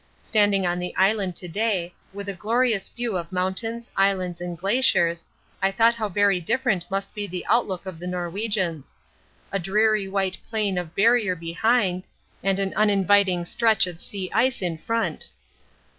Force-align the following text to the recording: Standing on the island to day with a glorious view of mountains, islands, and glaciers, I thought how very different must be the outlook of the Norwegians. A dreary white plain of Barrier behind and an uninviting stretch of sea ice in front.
Standing 0.19 0.65
on 0.65 0.79
the 0.79 0.95
island 0.95 1.35
to 1.35 1.47
day 1.47 1.93
with 2.11 2.27
a 2.27 2.33
glorious 2.33 2.87
view 2.87 3.15
of 3.15 3.31
mountains, 3.31 3.91
islands, 3.95 4.41
and 4.41 4.57
glaciers, 4.57 5.27
I 5.61 5.71
thought 5.71 5.93
how 5.93 6.09
very 6.09 6.39
different 6.41 6.89
must 6.89 7.13
be 7.13 7.27
the 7.27 7.45
outlook 7.45 7.85
of 7.85 7.99
the 7.99 8.07
Norwegians. 8.07 8.95
A 9.51 9.59
dreary 9.59 10.07
white 10.07 10.39
plain 10.49 10.79
of 10.79 10.95
Barrier 10.95 11.35
behind 11.35 12.05
and 12.43 12.57
an 12.57 12.73
uninviting 12.73 13.45
stretch 13.45 13.85
of 13.85 14.01
sea 14.01 14.31
ice 14.33 14.63
in 14.63 14.79
front. 14.79 15.29